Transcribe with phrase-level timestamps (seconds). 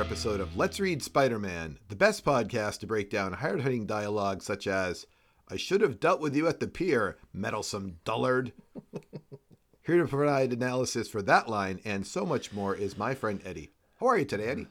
[0.00, 4.42] episode of Let's Read Spider Man, the best podcast to break down hired hunting dialogue
[4.42, 5.06] such as,
[5.48, 8.52] I should have dealt with you at the pier, meddlesome dullard.
[9.82, 13.72] Here to provide analysis for that line and so much more is my friend Eddie.
[13.98, 14.66] How are you today, Eddie?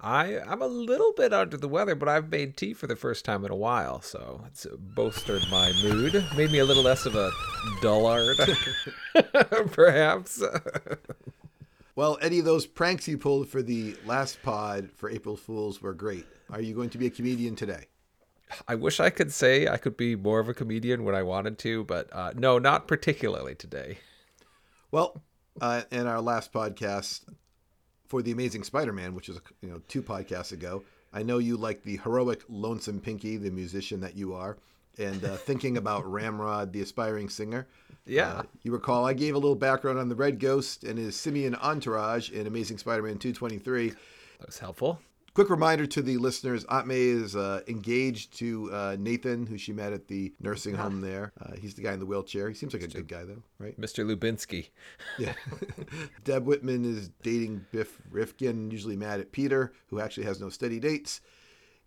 [0.00, 3.24] I I'm a little bit under the weather, but I've made tea for the first
[3.24, 7.14] time in a while, so it's bolstered my mood, made me a little less of
[7.14, 7.30] a
[7.82, 8.36] dullard,
[9.72, 10.42] perhaps.
[11.98, 16.26] Well, Eddie, those pranks you pulled for the last pod for April Fools were great.
[16.48, 17.86] Are you going to be a comedian today?
[18.68, 21.58] I wish I could say I could be more of a comedian when I wanted
[21.58, 23.98] to, but uh, no, not particularly today.
[24.92, 25.20] Well,
[25.60, 27.22] uh, in our last podcast
[28.06, 31.82] for the Amazing Spider-Man, which was you know two podcasts ago, I know you like
[31.82, 34.56] the heroic Lonesome Pinky, the musician that you are,
[34.98, 37.66] and uh, thinking about Ramrod, the aspiring singer.
[38.06, 38.28] Yeah.
[38.28, 41.54] Uh, you recall I gave a little background on the Red Ghost and his simian
[41.56, 43.90] entourage in Amazing Spider-Man 223.
[43.90, 45.00] That was helpful.
[45.34, 49.72] Quick reminder to the listeners: Aunt May is uh, engaged to uh, Nathan, who she
[49.72, 51.32] met at the nursing home there.
[51.40, 52.48] Uh, he's the guy in the wheelchair.
[52.48, 53.80] He seems like a good guy, though, right?
[53.80, 54.04] Mr.
[54.04, 54.70] Lubinsky.
[55.18, 55.34] Yeah.
[56.24, 60.80] Deb Whitman is dating Biff Rifkin, usually mad at Peter, who actually has no steady
[60.80, 61.20] dates.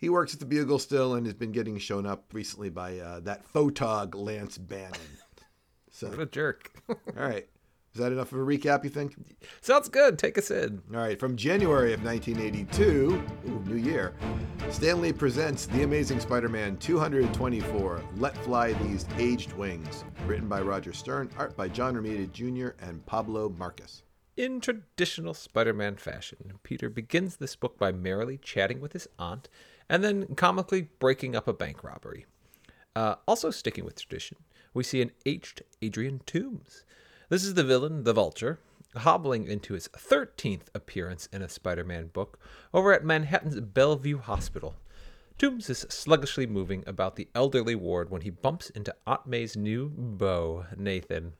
[0.01, 3.19] He works at the Bugle still and has been getting shown up recently by uh,
[3.19, 4.91] that photog Lance Bannon.
[5.93, 6.71] So, What a jerk.
[6.89, 7.49] all right.
[7.93, 9.13] Is that enough of a recap, you think?
[9.59, 10.17] Sounds good.
[10.17, 10.81] Take us in.
[10.89, 14.13] All right, from January of 1982, ooh, new year,
[14.69, 20.61] Stan Lee presents The Amazing Spider Man 224 Let Fly These Aged Wings, written by
[20.61, 22.69] Roger Stern, art by John Romita Jr.
[22.83, 24.03] and Pablo Marcos.
[24.37, 29.49] In traditional Spider Man fashion, Peter begins this book by merrily chatting with his aunt
[29.91, 32.25] and then comically breaking up a bank robbery.
[32.95, 34.37] Uh, also, sticking with tradition,
[34.73, 36.85] we see an aged Adrian Toombs.
[37.27, 38.59] This is the villain, the Vulture,
[38.95, 42.39] hobbling into his 13th appearance in a Spider Man book
[42.73, 44.75] over at Manhattan's Bellevue Hospital.
[45.37, 49.89] Toombs is sluggishly moving about the elderly ward when he bumps into Aunt May's new
[49.89, 51.33] beau, Nathan.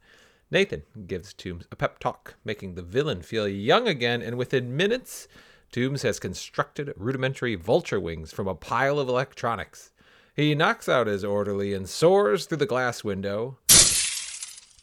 [0.49, 5.29] Nathan gives Toombs a pep talk, making the villain feel young again, and within minutes,
[5.71, 9.91] Toombs has constructed rudimentary vulture wings from a pile of electronics.
[10.35, 13.57] He knocks out his orderly and soars through the glass window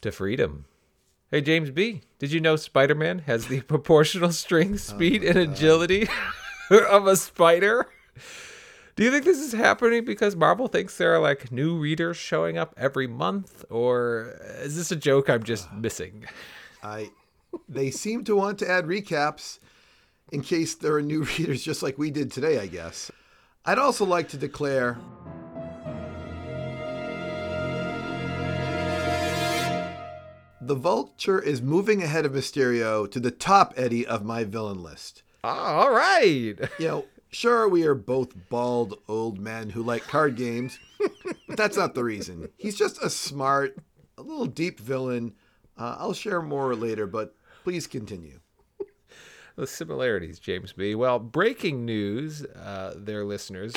[0.01, 0.65] to freedom.
[1.29, 5.37] Hey, James B., did you know Spider Man has the proportional strength, oh speed, and
[5.37, 6.07] agility
[6.71, 7.87] of a spider?
[8.95, 12.57] Do you think this is happening because Marvel thinks there are like new readers showing
[12.57, 16.25] up every month, or is this a joke I'm just missing?
[16.81, 17.11] I,
[17.67, 19.59] they seem to want to add recaps
[20.31, 23.11] in case there are new readers, just like we did today, I guess.
[23.65, 24.97] I'd also like to declare
[30.61, 35.23] the Vulture is moving ahead of Mysterio to the top, Eddie, of my villain list.
[35.43, 36.55] Ah, all right.
[36.79, 40.79] You know, sure, we are both bald old men who like card games,
[41.47, 42.49] but that's not the reason.
[42.57, 43.77] He's just a smart,
[44.17, 45.33] a little deep villain.
[45.77, 48.39] Uh, I'll share more later, but please continue.
[49.59, 50.95] The similarities, James B.
[50.95, 53.73] Well, breaking news, uh, their listeners.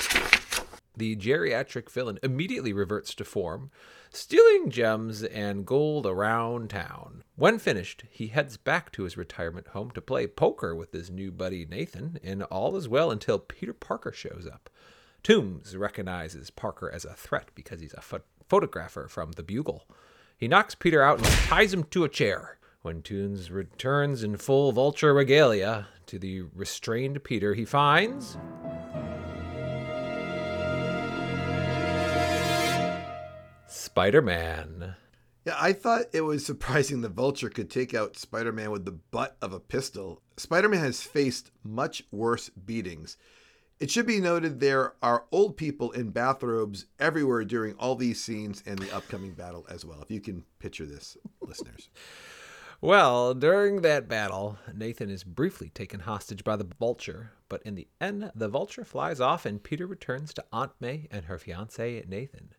[0.97, 3.73] The geriatric villain immediately reverts to form,
[4.09, 7.25] stealing gems and gold around town.
[7.35, 11.33] When finished, he heads back to his retirement home to play poker with his new
[11.33, 14.71] buddy Nathan, and all is well until Peter Parker shows up.
[15.25, 19.89] Toombs recognizes Parker as a threat because he's a pho- photographer from the Bugle.
[20.37, 22.61] He knocks Peter out and ties him to a chair.
[22.83, 28.37] When Toombs returns in full vulture regalia to the restrained Peter, he finds
[33.69, 34.97] Spider Man.
[35.45, 38.91] Yeah, I thought it was surprising the Vulture could take out Spider Man with the
[38.91, 40.21] butt of a pistol.
[40.37, 43.17] Spider Man has faced much worse beatings.
[43.79, 48.61] It should be noted there are old people in bathrobes everywhere during all these scenes
[48.67, 50.03] and the upcoming battle as well.
[50.03, 51.89] If you can picture this, listeners.
[52.83, 57.87] Well, during that battle, Nathan is briefly taken hostage by the Vulture, but in the
[58.01, 62.55] end, the Vulture flies off and Peter returns to Aunt May and her fiance Nathan.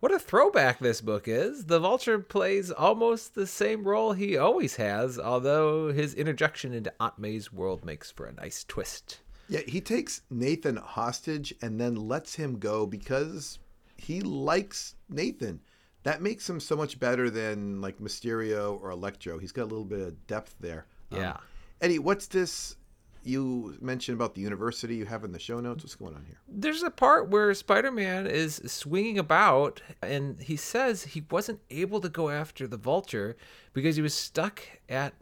[0.00, 1.66] What a throwback this book is.
[1.66, 7.16] The Vulture plays almost the same role he always has, although his interjection into Aunt
[7.16, 9.20] May's world makes for a nice twist.
[9.48, 13.60] Yeah, he takes Nathan hostage and then lets him go because
[13.96, 15.60] he likes Nathan.
[16.04, 19.38] That makes him so much better than like Mysterio or Electro.
[19.38, 20.86] He's got a little bit of depth there.
[21.12, 21.36] Um, Yeah.
[21.80, 22.76] Eddie, what's this
[23.24, 25.84] you mentioned about the university you have in the show notes?
[25.84, 26.38] What's going on here?
[26.48, 32.00] There's a part where Spider Man is swinging about and he says he wasn't able
[32.00, 33.36] to go after the vulture
[33.72, 35.14] because he was stuck at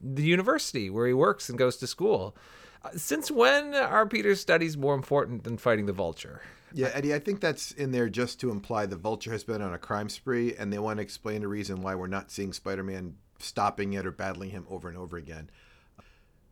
[0.00, 2.36] the university where he works and goes to school.
[2.84, 6.42] Uh, Since when are Peter's studies more important than fighting the vulture?
[6.72, 9.72] Yeah, Eddie, I think that's in there just to imply the Vulture has been on
[9.72, 13.14] a crime spree, and they want to explain the reason why we're not seeing Spider-Man
[13.38, 15.48] stopping it or battling him over and over again.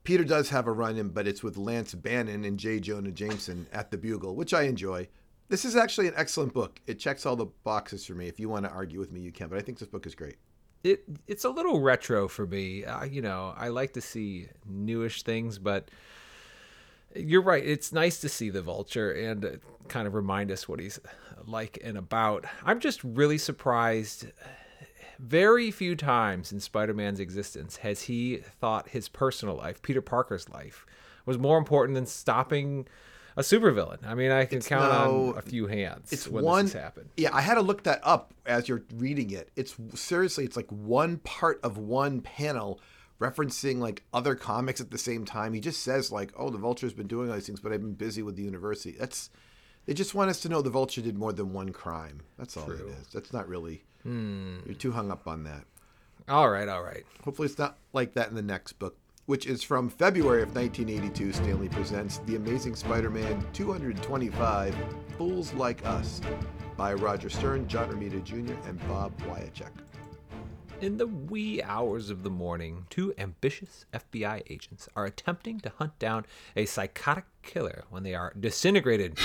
[0.04, 2.80] Peter does have a run-in, but it's with Lance Bannon and J.
[2.80, 5.08] Jonah Jameson at the Bugle, which I enjoy.
[5.48, 6.80] This is actually an excellent book.
[6.86, 8.26] It checks all the boxes for me.
[8.28, 10.14] If you want to argue with me, you can, but I think this book is
[10.14, 10.36] great.
[10.82, 12.84] It it's a little retro for me.
[12.84, 15.90] Uh, you know, I like to see newish things, but
[17.16, 17.64] you're right.
[17.64, 19.48] It's nice to see the vulture and uh,
[19.88, 21.00] kind of remind us what he's
[21.46, 22.44] like and about.
[22.64, 24.26] I'm just really surprised.
[25.18, 30.84] Very few times in Spider-Man's existence has he thought his personal life, Peter Parker's life,
[31.24, 32.86] was more important than stopping
[33.34, 34.06] a supervillain.
[34.06, 36.64] I mean, I can count no- on a few hands It's when one.
[36.66, 37.08] this has happened.
[37.16, 39.50] Yeah, I had to look that up as you're reading it.
[39.56, 42.78] It's seriously, it's like one part of one panel
[43.20, 45.52] referencing like other comics at the same time.
[45.52, 47.94] He just says like, "Oh, the Vulture's been doing all these things, but I've been
[47.94, 49.30] busy with the university." That's
[49.86, 52.22] they just want us to know the Vulture did more than one crime.
[52.38, 53.06] That's all it is.
[53.12, 53.84] That's not really.
[54.02, 54.58] Hmm.
[54.66, 55.64] You're too hung up on that.
[56.28, 57.04] All right, all right.
[57.24, 58.96] Hopefully, it's not like that in the next book,
[59.26, 61.32] which is from February of 1982.
[61.32, 64.74] Stan Lee presents The Amazing Spider Man 225
[65.16, 66.20] Fools Like Us
[66.76, 69.70] by Roger Stern, John Romita Jr., and Bob Wiacek.
[70.82, 75.98] In the wee hours of the morning, two ambitious FBI agents are attempting to hunt
[75.98, 79.18] down a psychotic killer when they are disintegrated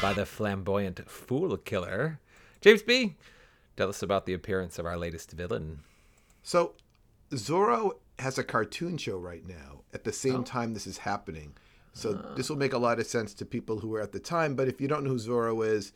[0.00, 2.18] by the flamboyant fool killer.
[2.62, 3.16] James B.,
[3.76, 5.80] tell us about the appearance of our latest villain.
[6.42, 6.72] So,
[7.30, 11.52] Zorro has a cartoon show right now at the same time this is happening.
[11.92, 14.54] So, this will make a lot of sense to people who were at the time.
[14.54, 15.92] But if you don't know who Zorro is,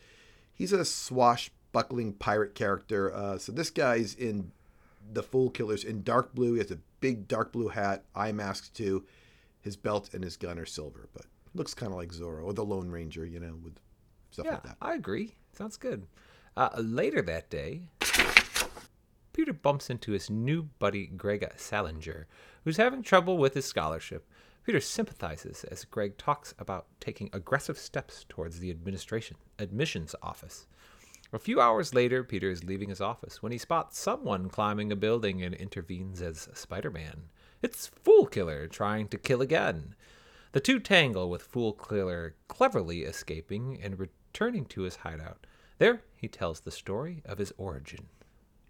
[0.53, 3.15] he's a swashbuckling pirate character.
[3.15, 4.53] Uh, so, this guy's in
[5.13, 6.55] the Fool Killers in dark blue.
[6.55, 9.05] He has a big dark blue hat, eye masks too.
[9.61, 11.25] His belt and his gun are silver, but
[11.55, 13.79] looks kind of like Zorro or the Lone Ranger, you know, with
[14.31, 14.77] stuff Yeah, like that.
[14.83, 15.35] I agree.
[15.53, 16.07] Sounds good.
[16.57, 17.89] Uh, later that day,
[19.33, 22.27] Peter bumps into his new buddy, Greg Salinger,
[22.65, 24.29] who's having trouble with his scholarship.
[24.65, 30.67] Peter sympathizes as Greg talks about taking aggressive steps towards the administration admissions office.
[31.35, 34.97] A few hours later, Peter is leaving his office when he spots someone climbing a
[34.97, 37.25] building and intervenes as Spider Man.
[37.61, 39.97] It's Fool Killer trying to kill again.
[40.53, 45.45] The two tangle with Fool Killer cleverly escaping and returning to his hideout.
[45.79, 48.07] There, he tells the story of his origin.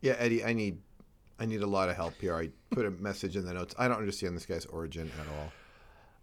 [0.01, 0.79] Yeah, Eddie, I need
[1.39, 2.35] I need a lot of help here.
[2.35, 3.75] I put a message in the notes.
[3.79, 5.53] I don't understand this guy's origin at all.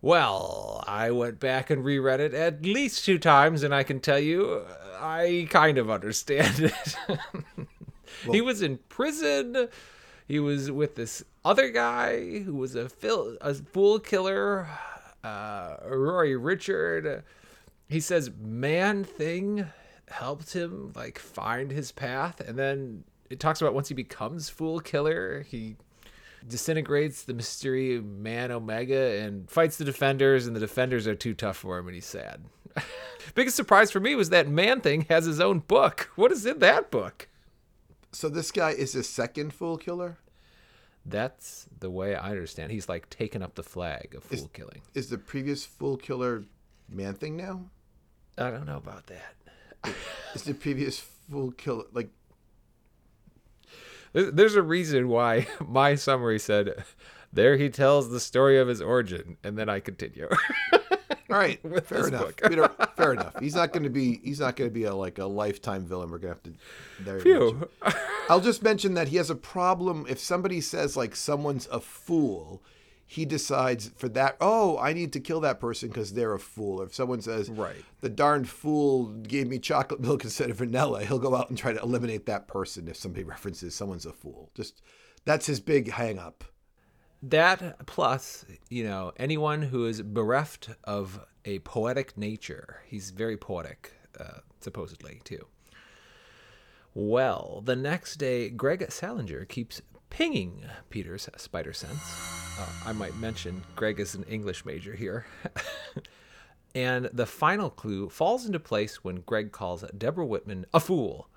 [0.02, 4.18] Well, I went back and reread it at least two times, and I can tell
[4.20, 4.66] you,
[5.00, 6.96] I kind of understand it.
[8.32, 9.68] he was in prison.
[10.28, 14.68] He was with this other guy who was a, fil- a fool killer,
[15.24, 17.24] uh, Rory Richard.
[17.88, 19.68] He says Man Thing
[20.08, 24.80] helped him like find his path, and then it talks about once he becomes Fool
[24.80, 25.76] Killer, he
[26.48, 31.58] disintegrates the mystery man Omega and fights the defenders, and the defenders are too tough
[31.58, 32.46] for him, and he's sad.
[33.36, 36.10] Biggest surprise for me was that Man Thing has his own book.
[36.16, 37.28] What is in that book?
[38.12, 40.18] So this guy is his second fool killer?
[41.06, 42.72] That's the way I understand.
[42.72, 44.82] He's like taken up the flag of fool killing.
[44.94, 46.44] Is the previous fool killer
[46.90, 47.66] man thing now?
[48.38, 49.96] I don't know about that.
[50.36, 52.10] Is the previous fool killer like
[54.14, 56.84] There's a reason why my summary said,
[57.32, 60.28] "There he tells the story of his origin," and then I continue.
[60.72, 60.80] all
[61.30, 62.34] right, fair enough.
[62.96, 63.40] fair enough.
[63.40, 66.12] He's not going to be he's not going to be a like a lifetime villain.
[66.12, 66.50] We're going to
[67.06, 67.70] have to Phew.
[68.30, 72.62] I'll just mention that he has a problem if somebody says like someone's a fool,
[73.12, 76.80] he decides for that, oh, I need to kill that person because they're a fool.
[76.80, 77.84] Or if someone says, Right.
[78.00, 81.74] the darn fool gave me chocolate milk instead of vanilla, he'll go out and try
[81.74, 84.50] to eliminate that person if somebody references someone's a fool.
[84.56, 84.82] Just
[85.26, 86.46] that's his big hang up.
[87.22, 93.92] That plus, you know, anyone who is bereft of a poetic nature, he's very poetic,
[94.18, 95.48] uh, supposedly, too.
[96.94, 102.00] Well, the next day, Greg Salinger keeps pinging Peter's spider sense.
[102.60, 105.26] Uh, I might mention Greg is an English major here.
[106.76, 111.28] and the final clue falls into place when Greg calls Deborah Whitman a fool.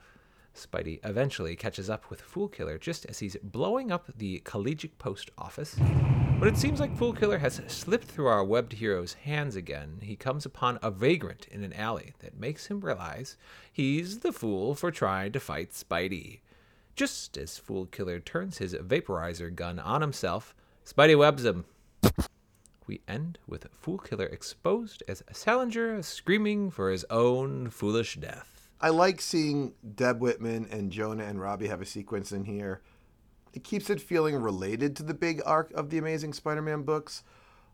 [0.54, 5.30] Spidey eventually catches up with Fool Killer just as he's blowing up the Collegiate Post
[5.38, 5.76] office.
[6.38, 10.14] But it seems like Fool Killer has slipped through our webbed hero's hands again, he
[10.14, 13.36] comes upon a vagrant in an alley that makes him realize
[13.72, 16.40] he's the fool for trying to fight Spidey.
[16.96, 20.54] Just as Fool Killer turns his vaporizer gun on himself,
[20.86, 21.64] Spidey webs him.
[22.86, 28.68] We end with Fool Killer exposed as a Salinger screaming for his own foolish death.
[28.80, 32.82] I like seeing Deb Whitman and Jonah and Robbie have a sequence in here.
[33.52, 37.24] It keeps it feeling related to the big arc of the Amazing Spider Man books.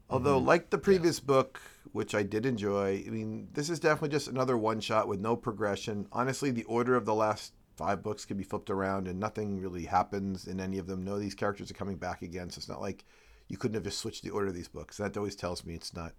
[0.09, 0.49] Although, mm-hmm.
[0.49, 1.61] like the previous book,
[1.93, 5.37] which I did enjoy, I mean, this is definitely just another one shot with no
[5.37, 6.07] progression.
[6.11, 9.87] Honestly, the order of the last five books can be flipped around and nothing really
[9.87, 11.03] happens in any of them.
[11.03, 13.07] No, these characters are coming back again, so it's not like
[13.49, 14.99] you couldn't have just switched the order of these books.
[14.99, 16.13] That always tells me it's not,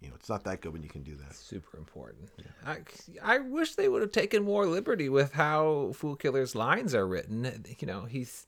[0.00, 1.34] you know, it's not that good when you can do that.
[1.34, 2.30] Super important.
[2.64, 2.78] I,
[3.20, 7.64] I wish they would have taken more liberty with how Fool Killer's lines are written.
[7.80, 8.46] You know, he's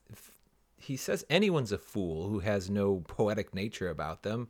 [0.76, 4.48] he says anyone's a fool who has no poetic nature about them.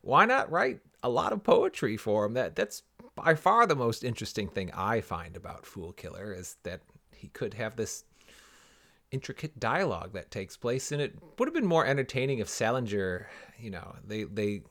[0.00, 2.32] Why not write a lot of poetry for him?
[2.32, 6.80] That that's by far the most interesting thing I find about Fool Killer is that
[7.20, 8.04] he could have this
[9.10, 13.70] intricate dialogue that takes place and it would have been more entertaining if Salinger, you
[13.70, 14.62] know, they they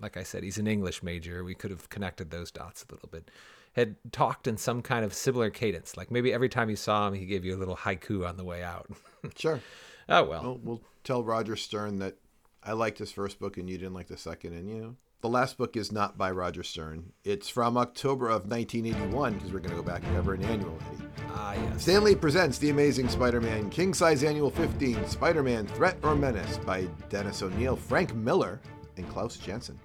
[0.00, 1.42] like I said, he's an English major.
[1.42, 3.30] We could have connected those dots a little bit.
[3.72, 5.96] Had talked in some kind of similar cadence.
[5.96, 8.44] Like maybe every time you saw him, he gave you a little haiku on the
[8.44, 8.90] way out.
[9.36, 9.60] Sure.
[10.08, 10.42] oh well.
[10.42, 12.14] Well, we'll tell Roger Stern that
[12.62, 14.96] I liked his first book and you didn't like the second, and you know.
[15.22, 17.12] The last book is not by Roger Stern.
[17.24, 20.78] It's from October of 1981 because we're going to go back and cover an annual,
[20.92, 21.04] Eddie.
[21.30, 21.82] Ah yes.
[21.82, 26.14] Stan Lee presents The Amazing Spider Man King Size Annual 15 Spider Man Threat or
[26.14, 28.60] Menace by Dennis O'Neil, Frank Miller,
[28.98, 29.80] and Klaus Janson.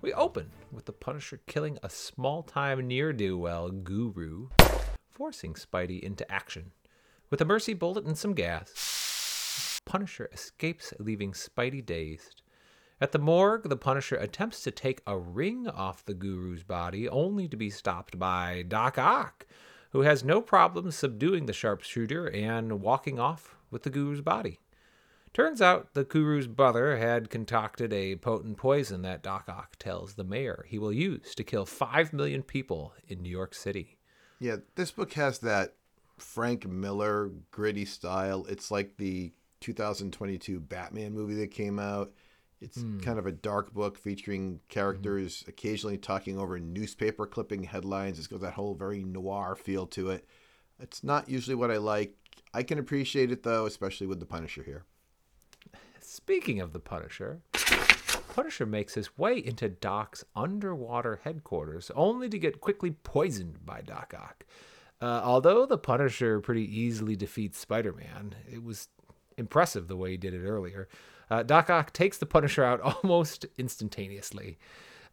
[0.00, 4.48] We open with the Punisher killing a small time near do well guru,
[5.10, 6.70] forcing Spidey into action.
[7.30, 12.42] With a mercy bullet and some gas, Punisher escapes, leaving Spidey dazed.
[13.00, 17.46] At the morgue, the Punisher attempts to take a ring off the guru's body, only
[17.46, 19.46] to be stopped by Doc Ock,
[19.90, 24.58] who has no problem subduing the sharpshooter and walking off with the guru's body.
[25.32, 30.24] Turns out the guru's brother had concocted a potent poison that Doc Ock tells the
[30.24, 33.98] mayor he will use to kill 5 million people in New York City.
[34.40, 35.74] Yeah, this book has that
[36.16, 38.44] Frank Miller gritty style.
[38.48, 42.12] It's like the 2022 Batman movie that came out.
[42.60, 48.18] It's kind of a dark book featuring characters occasionally talking over newspaper clipping headlines.
[48.18, 50.26] It's got that whole very noir feel to it.
[50.80, 52.14] It's not usually what I like.
[52.52, 54.84] I can appreciate it though, especially with the Punisher here.
[56.00, 57.40] Speaking of the Punisher,
[58.34, 64.14] Punisher makes his way into Doc's underwater headquarters, only to get quickly poisoned by Doc
[64.18, 64.44] Ock.
[65.00, 68.88] Uh, although the Punisher pretty easily defeats Spider Man, it was
[69.36, 70.88] impressive the way he did it earlier.
[71.30, 74.58] Uh, Doc Ock takes the Punisher out almost instantaneously.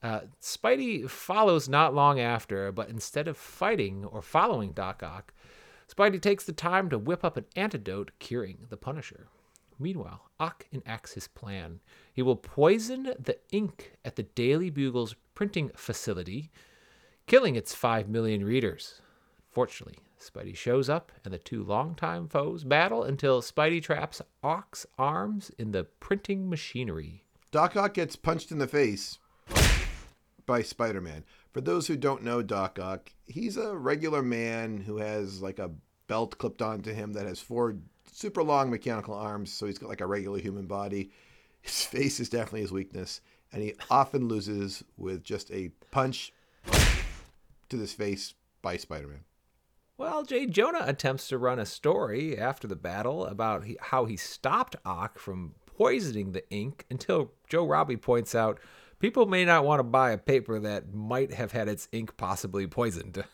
[0.03, 5.34] Uh, Spidey follows not long after, but instead of fighting or following Doc Ock,
[5.88, 9.27] Spidey takes the time to whip up an antidote curing the Punisher.
[9.79, 11.79] Meanwhile, Ock enacts his plan.
[12.13, 16.50] He will poison the ink at the Daily Bugle's printing facility,
[17.27, 19.01] killing its 5 million readers.
[19.51, 25.51] Fortunately, Spidey shows up and the two longtime foes battle until Spidey traps Ock's arms
[25.57, 27.24] in the printing machinery.
[27.51, 29.19] Doc Ock gets punched in the face
[30.45, 31.24] by Spider Man.
[31.53, 35.72] For those who don't know Doc Ock, he's a regular man who has like a
[36.07, 37.77] belt clipped onto him that has four
[38.12, 41.12] super long mechanical arms, so he's got like a regular human body.
[41.62, 46.34] His face is definitely his weakness, and he often loses with just a punch
[47.69, 49.24] to this face by Spider Man.
[49.97, 54.17] Well, Jay Jonah attempts to run a story after the battle about he, how he
[54.17, 58.59] stopped Ock from poisoning the ink until Joe Robbie points out
[58.99, 62.67] people may not want to buy a paper that might have had its ink possibly
[62.67, 63.23] poisoned.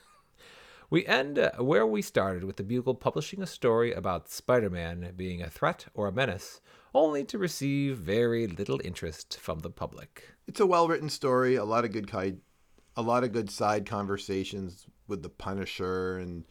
[0.91, 5.13] We end uh, where we started with the Bugle publishing a story about Spider Man
[5.15, 6.59] being a threat or a menace,
[6.93, 10.33] only to receive very little interest from the public.
[10.47, 12.11] It's a well written story, a lot of good
[12.97, 16.45] a lot of good side conversations with the Punisher and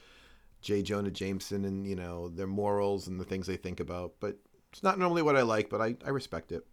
[0.60, 0.82] J.
[0.82, 4.12] Jonah Jameson and, you know, their morals and the things they think about.
[4.20, 4.36] But
[4.70, 6.64] it's not normally what I like, but I, I respect it.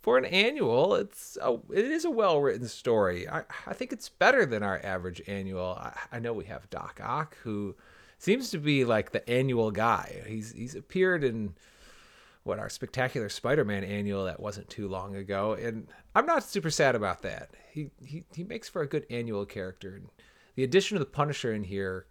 [0.00, 3.28] For an annual, it's a, it is a well written story.
[3.28, 5.76] I, I think it's better than our average annual.
[5.78, 7.76] I, I know we have Doc Ock, who
[8.18, 10.22] seems to be like the annual guy.
[10.26, 11.54] He's he's appeared in
[12.44, 16.96] what our spectacular Spider-Man annual that wasn't too long ago, and I'm not super sad
[16.96, 17.50] about that.
[17.70, 19.94] He he he makes for a good annual character.
[19.94, 20.08] And
[20.54, 22.06] the addition of the Punisher in here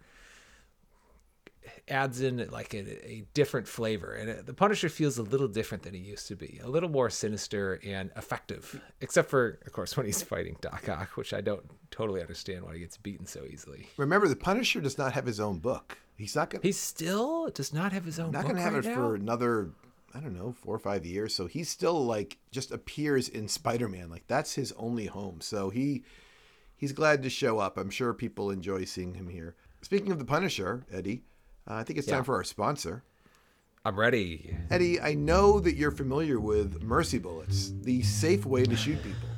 [1.88, 5.82] adds in like a, a different flavor, and it, the Punisher feels a little different
[5.82, 8.80] than he used to be, a little more sinister and effective.
[9.00, 12.74] Except for, of course, when he's fighting Doc Ock, which I don't totally understand why
[12.74, 13.88] he gets beaten so easily.
[13.96, 15.98] Remember, the Punisher does not have his own book.
[16.16, 16.62] He's not gonna.
[16.62, 18.30] He still does not have his own.
[18.30, 18.44] Book.
[18.44, 18.94] Not to have right it now?
[18.94, 19.70] for another,
[20.14, 21.34] I don't know, four or five years.
[21.34, 24.10] So he still like just appears in Spider Man.
[24.10, 25.40] Like that's his only home.
[25.40, 26.04] So he
[26.82, 27.78] he's glad to show up.
[27.78, 29.54] I'm sure people enjoy seeing him here.
[29.82, 31.22] Speaking of the Punisher, Eddie,
[31.70, 32.16] uh, I think it's Yeah.
[32.16, 33.04] time for our sponsor.
[33.84, 34.56] I'm ready.
[34.68, 39.28] Eddie, I know that you're familiar with mercy bullets, the safe way to shoot people.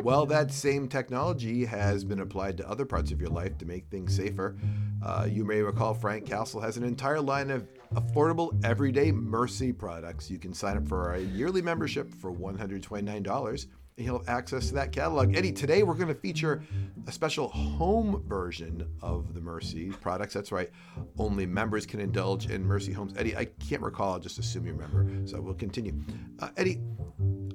[0.00, 3.86] Well, that same technology has been applied to other parts of your life to make
[3.88, 4.56] things safer.
[5.02, 10.30] Uh, you may recall Frank Castle has an entire line of affordable, everyday Mercy products.
[10.30, 13.66] You can sign up for a yearly membership for $129
[14.04, 15.36] you'll have access to that catalog.
[15.36, 16.62] Eddie, today we're going to feature
[17.06, 20.34] a special home version of the Mercy products.
[20.34, 20.70] That's right,
[21.18, 23.12] only members can indulge in Mercy homes.
[23.16, 25.06] Eddie, I can't recall, I'll just assume you remember.
[25.26, 25.94] So we'll continue.
[26.38, 26.80] Uh, Eddie,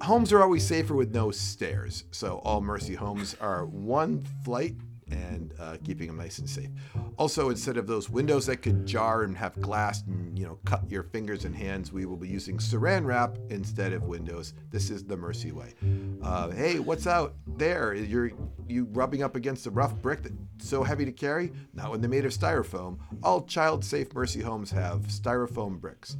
[0.01, 2.05] homes are always safer with no stairs.
[2.11, 4.75] So all Mercy homes are one flight
[5.11, 6.69] and uh, keeping them nice and safe.
[7.17, 10.89] Also, instead of those windows that could jar and have glass and you know cut
[10.89, 14.53] your fingers and hands, we will be using Saran wrap instead of windows.
[14.71, 15.73] This is the Mercy way.
[16.21, 17.93] Uh, hey, what's out there?
[17.93, 18.31] You're
[18.67, 21.51] you rubbing up against a rough brick that's so heavy to carry?
[21.73, 22.97] Not when they're made of styrofoam.
[23.21, 26.17] All child-safe Mercy homes have styrofoam bricks.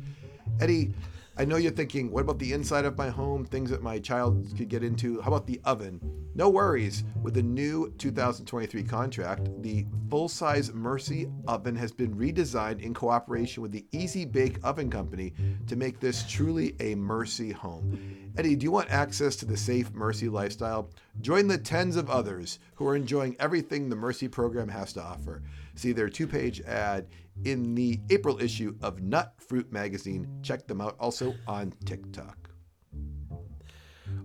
[0.60, 0.94] Eddie,
[1.38, 3.44] I know you're thinking, what about the inside of my home?
[3.44, 5.20] Things that my child could get into?
[5.20, 6.00] How about the oven?
[6.34, 7.04] No worries.
[7.22, 13.62] With the new 2023 contract, the full size Mercy oven has been redesigned in cooperation
[13.62, 15.34] with the Easy Bake Oven Company
[15.68, 18.32] to make this truly a Mercy home.
[18.38, 20.89] Eddie, do you want access to the safe Mercy lifestyle?
[21.20, 25.42] Join the tens of others who are enjoying everything the Mercy program has to offer.
[25.75, 27.08] See their two page ad
[27.44, 30.27] in the April issue of Nut Fruit Magazine.
[30.42, 32.45] Check them out also on TikTok.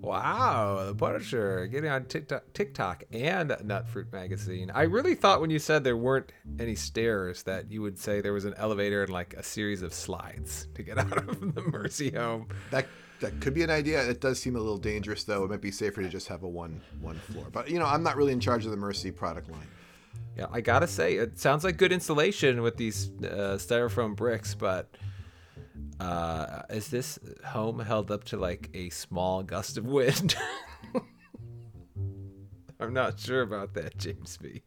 [0.01, 4.71] Wow, the Punisher getting on TikTok, TikTok and Nut Fruit Magazine.
[4.75, 8.33] I really thought when you said there weren't any stairs that you would say there
[8.33, 12.11] was an elevator and like a series of slides to get out of the Mercy
[12.11, 12.49] home.
[12.71, 12.87] That
[13.21, 14.03] that could be an idea.
[14.09, 15.45] It does seem a little dangerous though.
[15.45, 17.47] It might be safer to just have a one one floor.
[17.53, 19.69] But you know, I'm not really in charge of the Mercy product line.
[20.37, 24.97] Yeah, I gotta say, it sounds like good installation with these uh, styrofoam bricks, but
[25.99, 30.35] uh, is this home held up to like a small gust of wind?
[32.81, 34.63] I'm not sure about that, James B.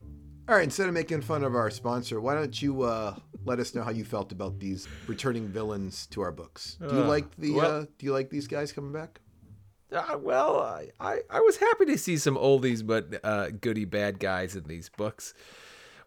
[0.47, 3.73] All right, instead of making fun of our sponsor, why don't you uh, let us
[3.73, 6.77] know how you felt about these returning villains to our books?
[6.87, 9.21] Do you Uh, like the well- uh, Do you like these guys coming back?
[9.93, 14.19] Uh, well, I, I, I was happy to see some oldies but uh, goody bad
[14.19, 15.33] guys in these books.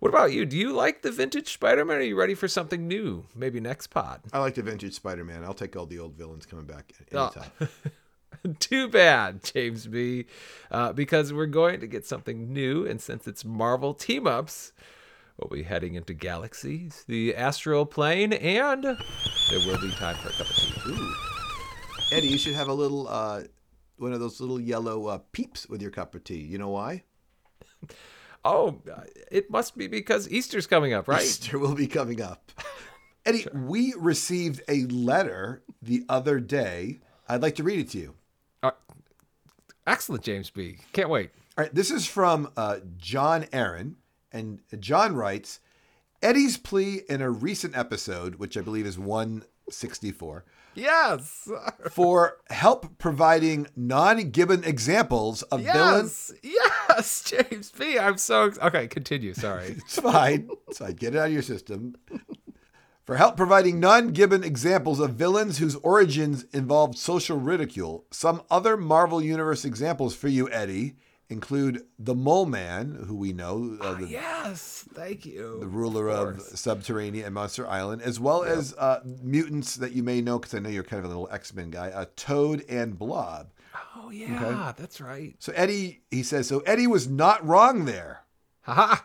[0.01, 0.45] What about you?
[0.45, 1.99] Do you like the vintage Spider-Man?
[1.99, 3.25] Are you ready for something new?
[3.35, 4.21] Maybe next pod.
[4.33, 5.43] I like the vintage Spider-Man.
[5.45, 7.33] I'll take all the old villains coming back Oh.
[7.35, 7.69] anytime.
[8.61, 10.27] Too bad, James B.
[10.71, 14.73] Uh, because we're going to get something new, and since it's Marvel team ups,
[15.39, 18.97] we'll be heading into galaxies, the astral plane, and there
[19.67, 20.75] will be time for a cup of tea.
[20.91, 21.15] Ooh.
[22.13, 23.43] Eddie, you should have a little uh,
[23.99, 26.41] one of those little yellow uh, peeps with your cup of tea.
[26.41, 27.05] You know why?
[28.45, 28.81] Oh,
[29.29, 31.21] it must be because Easter's coming up, right?
[31.21, 32.53] Easter will be coming up.
[33.27, 37.01] Eddie, we received a letter the other day.
[37.29, 38.15] I'd like to read it to you.
[38.63, 38.71] Uh,
[39.85, 40.79] excellent, James B.
[40.93, 41.31] Can't wait.
[41.59, 43.97] All right, this is from uh, John Aaron,
[44.31, 45.59] and John writes
[46.23, 50.45] Eddie's plea in a recent episode, which I believe is 164,
[50.77, 51.49] Yes.
[51.91, 56.33] for help providing non gibbon examples of villains.
[56.43, 56.67] Yes.
[56.89, 57.99] Yes, James B.
[57.99, 58.87] I'm so ex- okay.
[58.87, 59.35] Continue.
[59.35, 59.77] Sorry.
[59.87, 60.49] It's fine.
[60.69, 60.93] It's fine.
[60.95, 61.97] Get it out of your system.
[63.05, 68.77] For help providing non gibbon examples of villains whose origins involved social ridicule, some other
[68.77, 70.97] Marvel Universe examples for you, Eddie,
[71.29, 74.85] include the Mole Man, who we know, uh, the, yes.
[74.95, 75.59] Thank you.
[75.61, 76.41] the ruler of.
[76.41, 80.61] Subterranean and Monster Island, as well as uh, mutants that you may know, because I
[80.61, 83.51] know you're kind of a little X Men guy, uh, Toad and Blob.
[83.97, 85.35] Oh yeah, that's right.
[85.39, 88.21] So Eddie, he says, so Eddie was not wrong there.
[88.63, 88.97] Haha.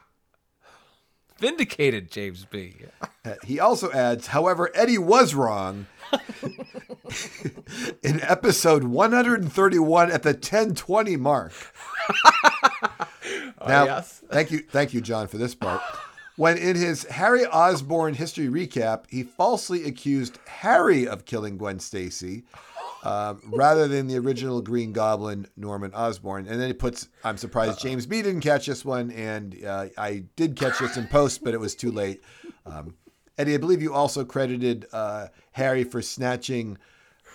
[1.37, 2.75] Vindicated, James B.
[3.23, 5.85] Uh, he also adds, however, Eddie was wrong
[8.03, 11.53] in episode 131 at the 1020 mark.
[13.67, 14.23] now, yes.
[14.29, 15.81] thank you, thank you, John, for this part.
[16.37, 22.43] When in his Harry Osborn history recap, he falsely accused Harry of killing Gwen Stacy.
[23.03, 26.47] Um, rather than the original Green Goblin, Norman Osborn.
[26.47, 29.09] And then he puts, I'm surprised James B didn't catch this one.
[29.11, 32.21] And uh, I did catch this in post, but it was too late.
[32.63, 32.93] Um,
[33.37, 36.77] Eddie, I believe you also credited uh, Harry for snatching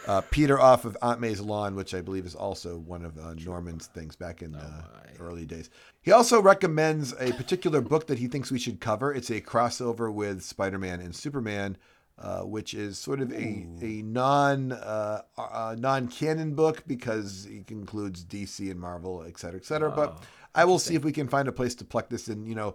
[0.07, 3.35] uh, Peter off of Aunt May's lawn, which I believe is also one of uh,
[3.35, 4.83] Norman's things back in uh,
[5.19, 5.69] early days.
[6.03, 9.13] He also recommends a particular book that he thinks we should cover.
[9.13, 11.77] It's a crossover with Spider Man and Superman.
[12.19, 17.71] uh, which is sort of a, a non uh, uh, non canon book because it
[17.71, 19.91] includes DC and Marvel, et cetera, et cetera.
[19.91, 20.23] but
[20.55, 22.47] I will see if we can find a place to pluck this in.
[22.47, 22.75] You know,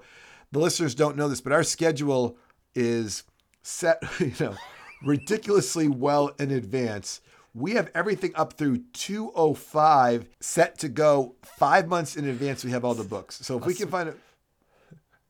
[0.51, 2.37] the listeners don't know this, but our schedule
[2.75, 3.23] is
[3.63, 4.55] set, you know,
[5.03, 7.21] ridiculously well in advance.
[7.53, 12.63] We have everything up through 205 set to go five months in advance.
[12.63, 13.39] We have all the books.
[13.45, 14.17] So if we can find it.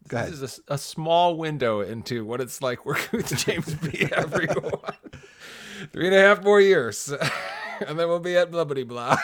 [0.07, 0.33] Go ahead.
[0.33, 4.07] This is a, a small window into what it's like working with James B.
[4.15, 4.93] Everyone.
[5.93, 7.11] Three and a half more years,
[7.87, 9.17] and then we'll be at blah blah blah.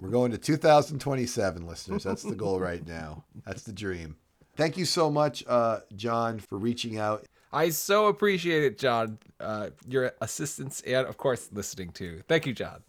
[0.00, 2.02] We're going to 2027, listeners.
[2.02, 3.24] That's the goal right now.
[3.46, 4.16] That's the dream.
[4.56, 7.24] Thank you so much, uh, John, for reaching out.
[7.52, 9.18] I so appreciate it, John.
[9.40, 12.22] Uh, your assistance and, of course, listening too.
[12.28, 12.82] Thank you, John.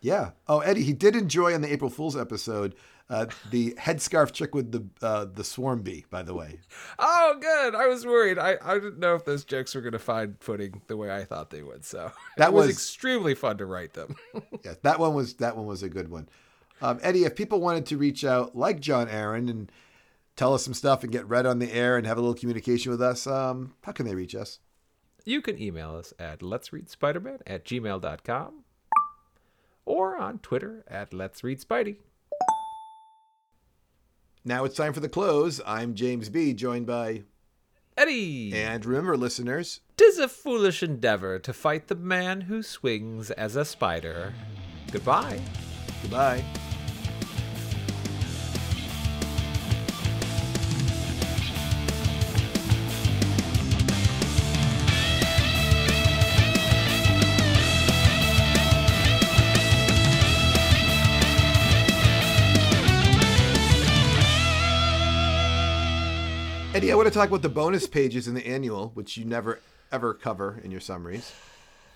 [0.00, 0.30] Yeah.
[0.48, 2.74] Oh, Eddie, he did enjoy on the April Fool's episode
[3.10, 6.04] uh, the headscarf trick with the uh, the swarm bee.
[6.10, 6.58] By the way.
[6.98, 7.74] Oh, good.
[7.74, 8.38] I was worried.
[8.38, 11.24] I, I didn't know if those jokes were going to find footing the way I
[11.24, 11.84] thought they would.
[11.84, 14.16] So That was, was- extremely fun to write them.
[14.64, 16.28] Yeah, that one was that one was a good one.
[16.82, 19.70] Um, Eddie, if people wanted to reach out like John Aaron and
[20.36, 22.90] tell us some stuff and get read on the air and have a little communication
[22.90, 24.58] with us, um, how can they reach us?
[25.24, 28.64] You can email us at let's read spiderman at gmail.com
[29.86, 31.96] or on Twitter at let's read spidey.
[34.44, 35.60] Now it's time for the close.
[35.64, 37.22] I'm James B, joined by
[37.96, 38.52] Eddie!
[38.52, 43.64] and remember, listeners, Tis a foolish endeavor to fight the man who swings as a
[43.64, 44.34] spider.
[44.90, 45.40] Goodbye.
[46.02, 46.44] goodbye.
[66.94, 69.58] I want to talk about the bonus pages in the annual, which you never
[69.90, 71.32] ever cover in your summaries.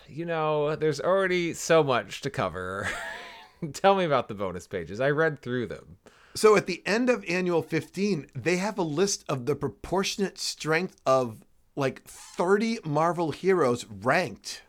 [0.09, 2.89] You know, there's already so much to cover.
[3.75, 5.01] Tell me about the bonus pages.
[5.01, 5.99] I read through them.
[6.35, 10.97] So at the end of annual 15, they have a list of the proportionate strength
[11.07, 11.45] of
[11.77, 14.63] like 30 Marvel heroes ranked.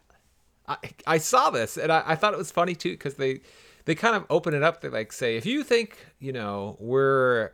[0.68, 3.40] I, I saw this and I, I thought it was funny too because they
[3.86, 4.82] they kind of open it up.
[4.82, 7.50] They like say, if you think you know we're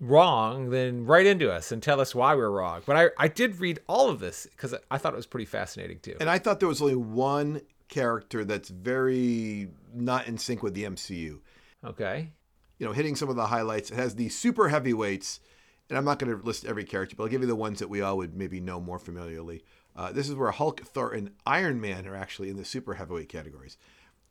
[0.00, 2.82] wrong, then write into us and tell us why we're wrong.
[2.86, 6.00] But I I did read all of this because I thought it was pretty fascinating
[6.00, 6.16] too.
[6.20, 10.84] And I thought there was only one character that's very not in sync with the
[10.84, 11.40] MCU.
[11.84, 12.30] Okay.
[12.78, 13.90] You know, hitting some of the highlights.
[13.90, 15.40] It has the super heavyweights,
[15.90, 17.90] and I'm not going to list every character, but I'll give you the ones that
[17.90, 19.62] we all would maybe know more familiarly.
[19.94, 23.28] Uh, this is where Hulk, Thor, and Iron Man are actually in the super heavyweight
[23.28, 23.76] categories.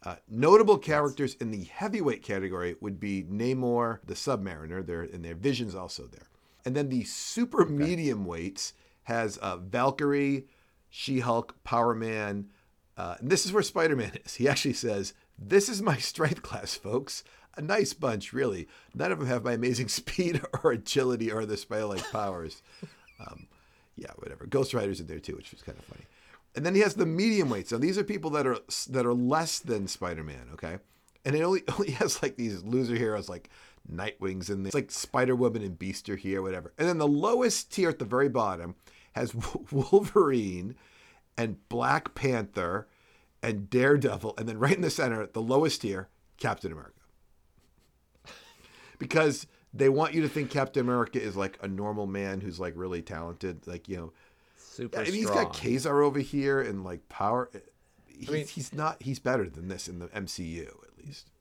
[0.04, 5.36] Uh, notable characters in the heavyweight category would be Namor, the Submariner, there, and their
[5.36, 6.28] Vision's also there.
[6.66, 10.46] And then the super medium weights has uh, Valkyrie,
[10.90, 12.50] She-Hulk, Power Man.
[12.96, 14.36] Uh, and this is where Spider-Man is.
[14.36, 17.24] He actually says, "This is my strength class, folks.
[17.58, 18.68] A nice bunch, really.
[18.94, 22.62] None of them have my amazing speed or agility or the spider-like powers."
[23.20, 23.48] Um,
[23.96, 24.46] yeah, whatever.
[24.46, 26.06] Ghost Rider's in there too, which was kind of funny.
[26.56, 27.70] And then he has the medium weights.
[27.70, 28.58] So these are people that are
[28.90, 30.80] that are less than Spider-Man, okay?
[31.26, 33.50] And it only only has like these loser heroes like
[33.88, 34.70] Nightwing's in there.
[34.70, 36.74] It's like Spider Woman and Beast are here, whatever.
[36.78, 38.76] And then the lowest tier at the very bottom
[39.14, 39.34] has
[39.72, 40.76] Wolverine
[41.38, 42.88] and Black Panther
[43.42, 47.00] and Daredevil, and then right in the center, the lowest tier, Captain America.
[49.00, 52.74] because they want you to think Captain America is like a normal man who's like
[52.76, 54.14] really talented, like you know.
[54.80, 55.46] Super I mean, he's strong.
[55.46, 57.50] got Ka-Zar over here and like power.
[58.08, 59.02] He's, mean- he's not.
[59.02, 61.32] He's better than this in the MCU at least.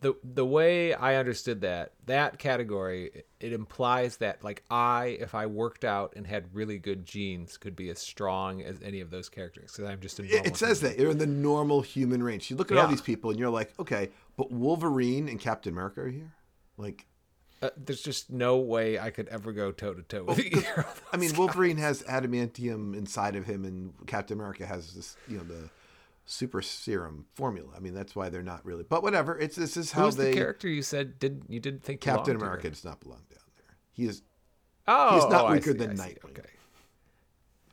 [0.00, 5.46] the the way I understood that that category it implies that like I if I
[5.46, 9.28] worked out and had really good genes could be as strong as any of those
[9.28, 12.50] characters because I'm just a normal it says that you're in the normal human range.
[12.50, 16.02] You look at all these people and you're like, okay, but Wolverine and Captain America
[16.02, 16.32] are here.
[16.76, 17.06] Like,
[17.64, 20.72] Uh, there's just no way I could ever go toe to toe with either.
[20.76, 25.38] of I mean, Wolverine has adamantium inside of him, and Captain America has this, you
[25.38, 25.70] know, the
[26.26, 27.70] super serum formula.
[27.74, 28.84] I mean, that's why they're not really.
[28.86, 29.38] But whatever.
[29.38, 32.36] It's this is how Who's they the character you said did you didn't think Captain
[32.36, 33.76] America does not belong down there.
[33.94, 34.20] He is.
[34.86, 36.08] Oh, He's not oh, weaker see, than I.
[36.08, 36.38] Nightwing.
[36.38, 36.50] Okay,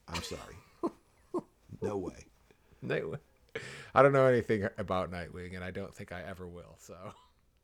[0.08, 0.56] I'm sorry.
[1.82, 2.28] no way.
[2.82, 3.20] Nightwing.
[3.94, 6.78] I don't know anything about Nightwing, and I don't think I ever will.
[6.80, 6.96] So.